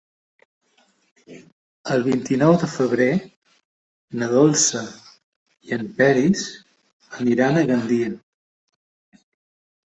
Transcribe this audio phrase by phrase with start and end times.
[1.95, 3.07] El vint-i-nou de febrer
[4.21, 4.81] na Dolça
[5.69, 6.47] i en Peris
[7.21, 8.11] aniran a Gandia.